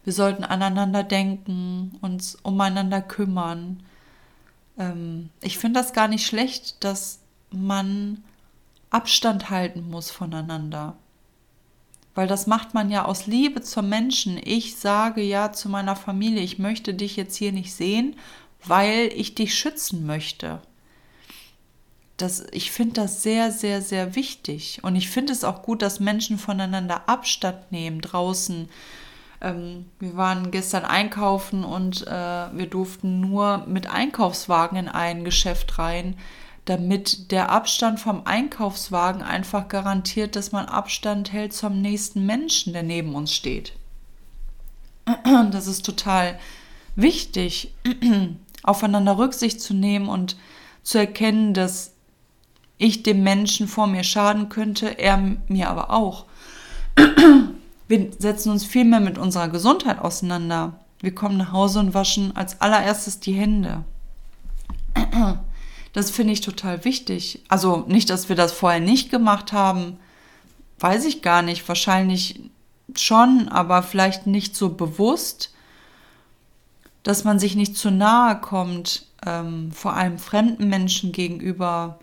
[0.05, 3.83] Wir sollten aneinander denken, uns umeinander kümmern
[4.81, 8.25] ähm, ich finde das gar nicht schlecht, dass man
[8.89, 10.97] Abstand halten muss voneinander.
[12.21, 14.39] Weil das macht man ja aus Liebe zum Menschen.
[14.45, 18.15] Ich sage ja zu meiner Familie, ich möchte dich jetzt hier nicht sehen,
[18.63, 20.61] weil ich dich schützen möchte.
[22.19, 24.81] Das, ich finde das sehr, sehr, sehr wichtig.
[24.83, 28.69] Und ich finde es auch gut, dass Menschen voneinander Abstand nehmen draußen
[29.41, 35.79] ähm, wir waren gestern einkaufen und äh, wir durften nur mit Einkaufswagen in ein Geschäft
[35.79, 36.19] rein,
[36.71, 42.85] damit der Abstand vom Einkaufswagen einfach garantiert, dass man Abstand hält zum nächsten Menschen, der
[42.85, 43.73] neben uns steht.
[45.51, 46.39] Das ist total
[46.95, 47.75] wichtig,
[48.63, 50.37] aufeinander Rücksicht zu nehmen und
[50.85, 51.93] zu erkennen, dass
[52.79, 55.17] ich dem Menschen vor mir schaden könnte, er
[55.49, 56.27] mir aber auch.
[57.89, 60.79] Wir setzen uns viel mehr mit unserer Gesundheit auseinander.
[61.01, 63.83] Wir kommen nach Hause und waschen als allererstes die Hände.
[65.93, 67.43] Das finde ich total wichtig.
[67.49, 69.99] Also nicht, dass wir das vorher nicht gemacht haben,
[70.79, 71.67] weiß ich gar nicht.
[71.69, 72.41] Wahrscheinlich
[72.95, 75.53] schon, aber vielleicht nicht so bewusst,
[77.03, 81.99] dass man sich nicht zu nahe kommt, ähm, vor allem fremden Menschen gegenüber,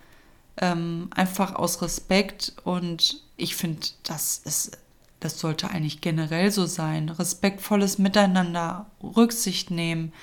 [0.58, 2.54] ähm, einfach aus Respekt.
[2.64, 4.78] Und ich finde, das ist
[5.20, 7.10] das sollte eigentlich generell so sein.
[7.10, 10.14] Respektvolles Miteinander, Rücksicht nehmen,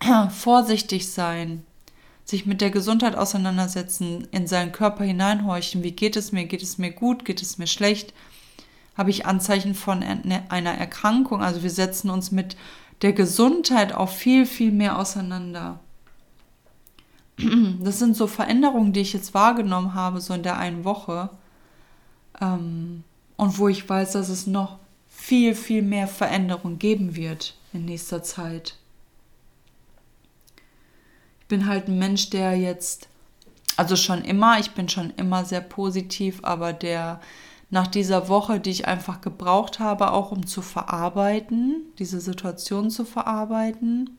[0.30, 1.64] vorsichtig sein,
[2.24, 5.82] sich mit der Gesundheit auseinandersetzen, in seinen Körper hineinhorchen.
[5.82, 6.46] Wie geht es mir?
[6.46, 7.24] Geht es mir gut?
[7.24, 8.14] Geht es mir schlecht?
[8.96, 11.42] Habe ich Anzeichen von einer Erkrankung?
[11.42, 12.56] Also wir setzen uns mit
[13.02, 15.80] der Gesundheit auch viel, viel mehr auseinander.
[17.80, 21.30] Das sind so Veränderungen, die ich jetzt wahrgenommen habe, so in der einen Woche.
[22.40, 23.02] Ähm,
[23.36, 28.22] und wo ich weiß, dass es noch viel, viel mehr Veränderung geben wird in nächster
[28.22, 28.76] Zeit.
[31.54, 33.06] Bin halt ein Mensch, der jetzt,
[33.76, 37.20] also schon immer, ich bin schon immer sehr positiv, aber der
[37.70, 43.04] nach dieser Woche, die ich einfach gebraucht habe, auch um zu verarbeiten, diese Situation zu
[43.04, 44.18] verarbeiten,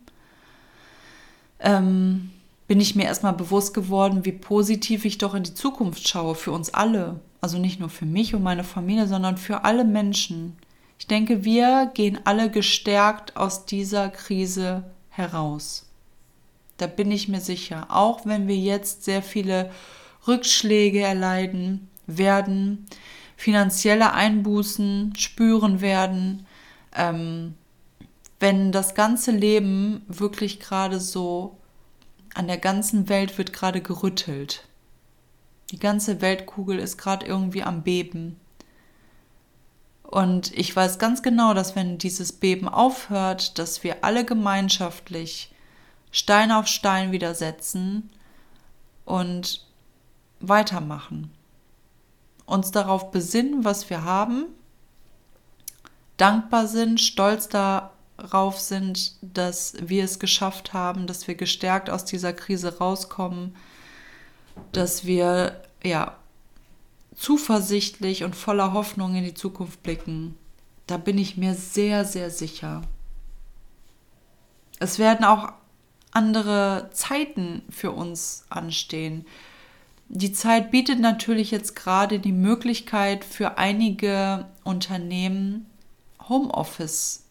[1.60, 2.32] ähm,
[2.69, 6.54] bin ich mir erstmal bewusst geworden, wie positiv ich doch in die Zukunft schaue, für
[6.54, 7.19] uns alle.
[7.41, 10.56] Also nicht nur für mich und meine Familie, sondern für alle Menschen.
[11.00, 15.86] Ich denke, wir gehen alle gestärkt aus dieser Krise heraus.
[16.78, 17.88] Da bin ich mir sicher.
[17.90, 19.72] Auch wenn wir jetzt sehr viele
[20.28, 22.86] Rückschläge erleiden werden,
[23.38, 26.46] finanzielle Einbußen spüren werden,
[26.96, 27.56] ähm,
[28.40, 31.58] wenn das ganze Leben wirklich gerade so
[32.34, 34.68] an der ganzen Welt wird gerade gerüttelt.
[35.72, 38.40] Die ganze Weltkugel ist gerade irgendwie am Beben.
[40.04, 45.52] Und ich weiß ganz genau, dass wenn dieses Beben aufhört, dass wir alle gemeinschaftlich
[46.15, 48.10] Stein auf Stein wieder setzen
[49.04, 49.65] und
[50.39, 51.30] weitermachen.
[52.45, 54.45] Uns darauf besinnen, was wir haben,
[56.15, 62.06] dankbar sind, stolz da darauf sind, dass wir es geschafft haben, dass wir gestärkt aus
[62.06, 63.54] dieser Krise rauskommen,
[64.71, 66.15] dass wir ja
[67.13, 70.38] zuversichtlich und voller Hoffnung in die Zukunft blicken.
[70.88, 72.84] Da bin ich mir sehr, sehr sicher.
[74.80, 75.51] Es werden auch
[76.15, 79.25] andere Zeiten für uns anstehen.
[80.08, 85.65] Die Zeit bietet natürlich jetzt gerade die Möglichkeit für einige Unternehmen
[86.30, 87.23] Homeoffice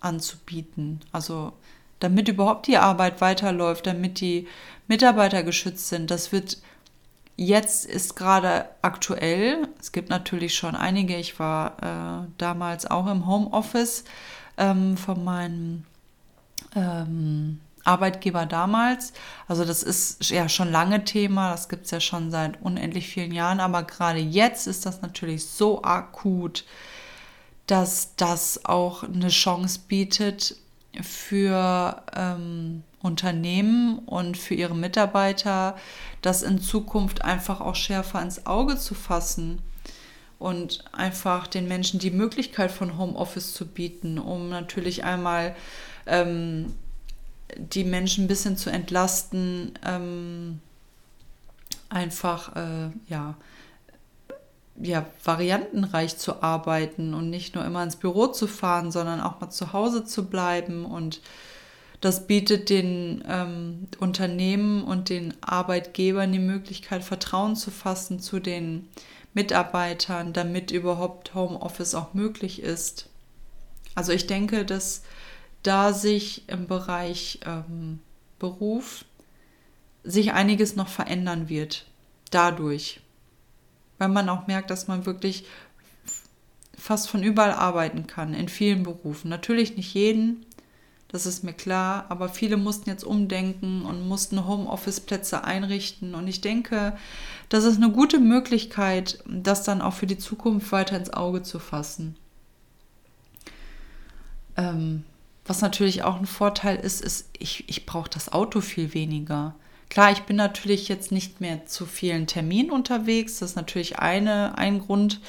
[0.00, 1.00] anzubieten.
[1.12, 1.52] Also
[2.00, 4.48] damit überhaupt die Arbeit weiterläuft, damit die
[4.88, 6.10] Mitarbeiter geschützt sind.
[6.10, 6.58] Das wird
[7.36, 9.68] jetzt ist gerade aktuell.
[9.80, 11.16] Es gibt natürlich schon einige.
[11.16, 14.04] Ich war äh, damals auch im Homeoffice
[14.56, 15.84] ähm, von meinem
[16.74, 19.12] ähm, Arbeitgeber damals.
[19.48, 23.32] Also das ist ja schon lange Thema, das gibt es ja schon seit unendlich vielen
[23.32, 26.64] Jahren, aber gerade jetzt ist das natürlich so akut,
[27.66, 30.56] dass das auch eine Chance bietet
[31.00, 35.76] für ähm, Unternehmen und für ihre Mitarbeiter,
[36.20, 39.60] das in Zukunft einfach auch schärfer ins Auge zu fassen
[40.38, 45.54] und einfach den Menschen die Möglichkeit von Homeoffice zu bieten, um natürlich einmal
[46.06, 46.74] ähm,
[47.56, 50.60] die Menschen ein bisschen zu entlasten, ähm,
[51.88, 53.36] einfach äh, ja
[54.80, 59.50] ja, variantenreich zu arbeiten und nicht nur immer ins Büro zu fahren, sondern auch mal
[59.50, 60.84] zu Hause zu bleiben.
[60.84, 61.20] Und
[62.00, 68.88] das bietet den ähm, Unternehmen und den Arbeitgebern die Möglichkeit, Vertrauen zu fassen zu den
[69.34, 73.08] Mitarbeitern, damit überhaupt Homeoffice auch möglich ist.
[73.94, 75.02] Also ich denke, dass
[75.62, 78.00] da sich im Bereich ähm,
[78.38, 79.04] Beruf
[80.04, 81.86] sich einiges noch verändern wird
[82.30, 83.00] dadurch
[84.02, 85.44] weil man auch merkt, dass man wirklich
[86.76, 89.28] fast von überall arbeiten kann, in vielen Berufen.
[89.28, 90.44] Natürlich nicht jeden,
[91.06, 96.16] das ist mir klar, aber viele mussten jetzt umdenken und mussten Homeoffice-Plätze einrichten.
[96.16, 96.96] Und ich denke,
[97.48, 101.60] das ist eine gute Möglichkeit, das dann auch für die Zukunft weiter ins Auge zu
[101.60, 102.16] fassen.
[104.56, 105.04] Ähm,
[105.44, 109.54] was natürlich auch ein Vorteil ist, ist, ich, ich brauche das Auto viel weniger.
[109.88, 113.40] Klar, ich bin natürlich jetzt nicht mehr zu vielen Terminen unterwegs.
[113.40, 115.20] Das ist natürlich eine, ein Grund.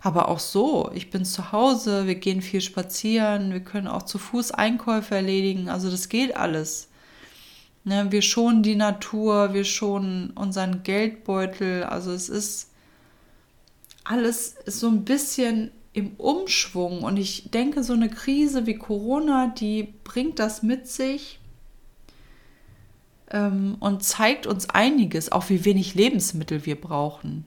[0.00, 4.18] Aber auch so, ich bin zu Hause, wir gehen viel spazieren, wir können auch zu
[4.18, 5.68] Fuß Einkäufe erledigen.
[5.68, 6.88] Also das geht alles.
[7.84, 11.84] Ne, wir schonen die Natur, wir schonen unseren Geldbeutel.
[11.84, 12.70] Also es ist
[14.04, 17.02] alles so ein bisschen im Umschwung.
[17.02, 21.40] Und ich denke, so eine Krise wie Corona, die bringt das mit sich
[23.30, 27.44] ähm, und zeigt uns einiges, auch wie wenig Lebensmittel wir brauchen.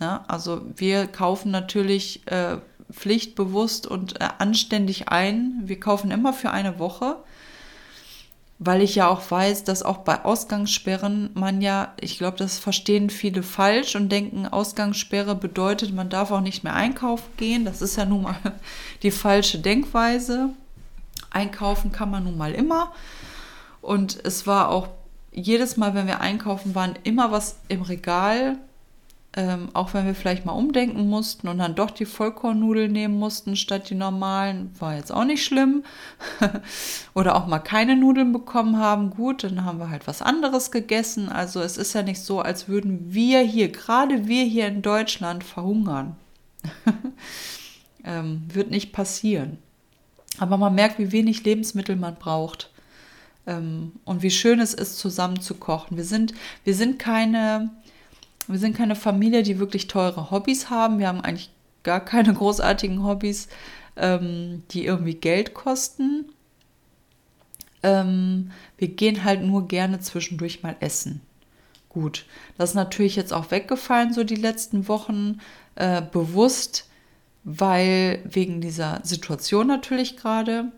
[0.00, 2.58] Ja, also wir kaufen natürlich äh,
[2.90, 5.62] pflichtbewusst und äh, anständig ein.
[5.64, 7.22] Wir kaufen immer für eine Woche,
[8.64, 13.10] weil ich ja auch weiß, dass auch bei Ausgangssperren man ja, ich glaube, das verstehen
[13.10, 17.64] viele falsch und denken, Ausgangssperre bedeutet, man darf auch nicht mehr einkaufen gehen.
[17.64, 18.36] Das ist ja nun mal
[19.02, 20.50] die falsche Denkweise.
[21.30, 22.92] Einkaufen kann man nun mal immer.
[23.80, 24.88] Und es war auch
[25.32, 28.58] jedes Mal, wenn wir einkaufen waren, immer was im Regal,
[29.34, 33.56] ähm, auch wenn wir vielleicht mal umdenken mussten und dann doch die Vollkornnudeln nehmen mussten
[33.56, 35.84] statt die normalen, war jetzt auch nicht schlimm.
[37.14, 41.30] Oder auch mal keine Nudeln bekommen haben, gut, dann haben wir halt was anderes gegessen.
[41.30, 45.44] Also es ist ja nicht so, als würden wir hier, gerade wir hier in Deutschland,
[45.44, 46.16] verhungern.
[48.04, 49.56] ähm, wird nicht passieren.
[50.38, 52.70] Aber man merkt, wie wenig Lebensmittel man braucht.
[53.46, 55.96] Ähm, und wie schön es ist, zusammen zu kochen.
[55.96, 57.70] Wir sind, wir sind keine
[58.48, 60.98] wir sind keine Familie, die wirklich teure Hobbys haben.
[60.98, 61.50] Wir haben eigentlich
[61.82, 63.48] gar keine großartigen Hobbys,
[63.96, 66.26] ähm, die irgendwie Geld kosten.
[67.82, 71.20] Ähm, wir gehen halt nur gerne zwischendurch mal essen.
[71.88, 72.24] Gut,
[72.56, 75.40] das ist natürlich jetzt auch weggefallen, so die letzten Wochen,
[75.74, 76.88] äh, bewusst,
[77.44, 80.72] weil wegen dieser Situation natürlich gerade.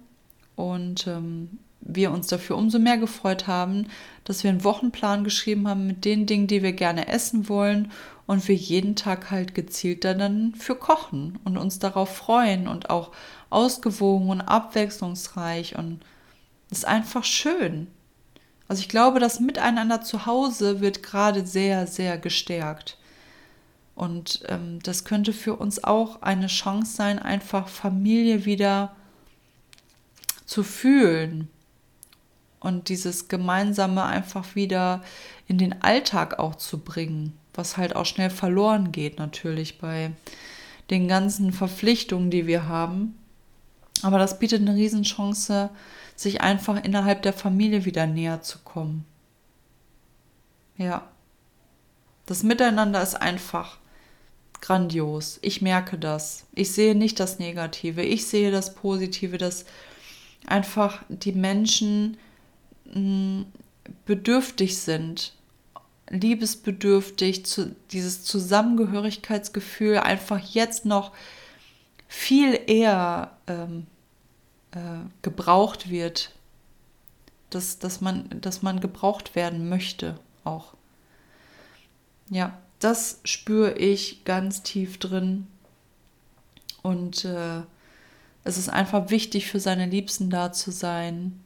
[0.56, 3.86] Und ähm, wir uns dafür umso mehr gefreut haben,
[4.24, 7.92] dass wir einen Wochenplan geschrieben haben mit den Dingen, die wir gerne essen wollen
[8.26, 13.12] und wir jeden Tag halt gezielt dann für kochen und uns darauf freuen und auch
[13.50, 16.00] ausgewogen und abwechslungsreich und
[16.70, 17.88] ist einfach schön.
[18.66, 22.96] Also ich glaube, das Miteinander zu Hause wird gerade sehr, sehr gestärkt.
[23.94, 28.96] Und ähm, das könnte für uns auch eine Chance sein, einfach Familie wieder
[30.46, 31.48] zu fühlen
[32.64, 35.02] und dieses Gemeinsame einfach wieder
[35.46, 40.12] in den Alltag auch zu bringen, was halt auch schnell verloren geht natürlich bei
[40.88, 43.16] den ganzen Verpflichtungen, die wir haben.
[44.02, 45.68] Aber das bietet eine Riesenchance,
[46.16, 49.04] sich einfach innerhalb der Familie wieder näher zu kommen.
[50.78, 51.06] Ja.
[52.26, 53.76] Das Miteinander ist einfach
[54.62, 55.38] grandios.
[55.42, 56.46] Ich merke das.
[56.54, 58.02] Ich sehe nicht das Negative.
[58.02, 59.66] Ich sehe das Positive, dass
[60.46, 62.16] einfach die Menschen
[64.04, 65.34] bedürftig sind,
[66.10, 71.12] liebesbedürftig, zu, dieses Zusammengehörigkeitsgefühl einfach jetzt noch
[72.08, 73.86] viel eher ähm,
[74.72, 74.78] äh,
[75.22, 76.30] gebraucht wird,
[77.50, 80.74] dass, dass, man, dass man gebraucht werden möchte auch.
[82.30, 85.46] Ja, das spüre ich ganz tief drin.
[86.82, 87.62] Und äh,
[88.44, 91.40] es ist einfach wichtig für seine Liebsten da zu sein,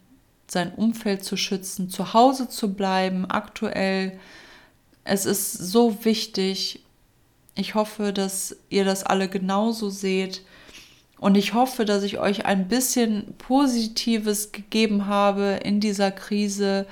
[0.50, 4.18] sein Umfeld zu schützen, zu Hause zu bleiben, aktuell.
[5.04, 6.82] Es ist so wichtig.
[7.54, 10.42] Ich hoffe, dass ihr das alle genauso seht.
[11.18, 16.86] Und ich hoffe, dass ich euch ein bisschen Positives gegeben habe in dieser Krise,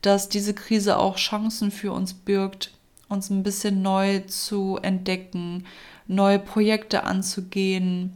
[0.00, 2.72] dass diese Krise auch Chancen für uns birgt,
[3.08, 5.66] uns ein bisschen neu zu entdecken,
[6.06, 8.14] neue Projekte anzugehen,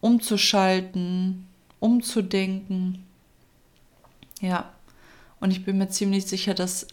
[0.00, 1.46] umzuschalten,
[1.80, 3.05] umzudenken.
[4.40, 4.72] Ja,
[5.40, 6.86] und ich bin mir ziemlich sicher, dass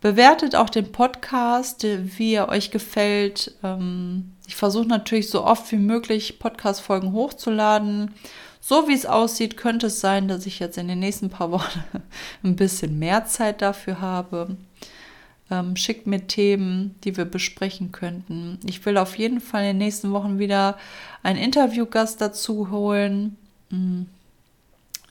[0.00, 3.54] Bewertet auch den Podcast, wie er euch gefällt.
[3.62, 8.14] Ähm, ich versuche natürlich so oft wie möglich Podcast-Folgen hochzuladen.
[8.60, 11.84] So wie es aussieht, könnte es sein, dass ich jetzt in den nächsten paar Wochen
[12.42, 14.56] ein bisschen mehr Zeit dafür habe.
[15.50, 18.58] Ähm, schickt mir Themen, die wir besprechen könnten.
[18.64, 20.78] Ich will auf jeden Fall in den nächsten Wochen wieder
[21.22, 23.36] einen Interviewgast dazu holen.
[23.70, 24.06] Hm.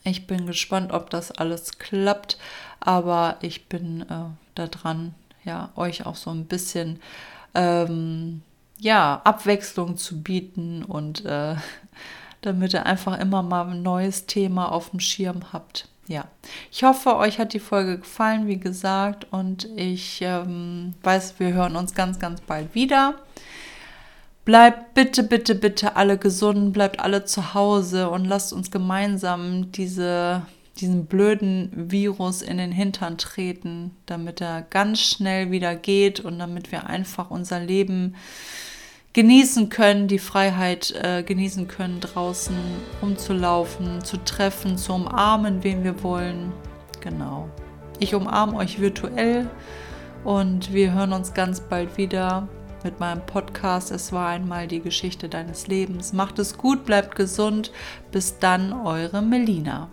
[0.03, 2.37] Ich bin gespannt, ob das alles klappt,
[2.79, 5.13] aber ich bin äh, da dran,
[5.43, 7.01] ja, euch auch so ein bisschen
[7.53, 8.41] ähm,
[8.79, 11.55] ja, Abwechslung zu bieten und äh,
[12.41, 15.89] damit ihr einfach immer mal ein neues Thema auf dem Schirm habt.
[16.09, 16.25] Ja,
[16.71, 21.75] ich hoffe, euch hat die Folge gefallen, wie gesagt, und ich ähm, weiß, wir hören
[21.75, 23.13] uns ganz, ganz bald wieder.
[24.43, 30.41] Bleibt bitte, bitte, bitte alle gesund, bleibt alle zu Hause und lasst uns gemeinsam diese,
[30.77, 36.71] diesen blöden Virus in den Hintern treten, damit er ganz schnell wieder geht und damit
[36.71, 38.15] wir einfach unser Leben
[39.13, 42.55] genießen können, die Freiheit äh, genießen können, draußen
[43.01, 46.51] rumzulaufen, zu treffen, zu umarmen, wen wir wollen.
[47.01, 47.49] Genau.
[47.99, 49.49] Ich umarme euch virtuell
[50.23, 52.47] und wir hören uns ganz bald wieder
[52.83, 53.91] mit meinem Podcast.
[53.91, 56.13] Es war einmal die Geschichte deines Lebens.
[56.13, 57.71] Macht es gut, bleibt gesund.
[58.11, 59.89] Bis dann, eure Melina.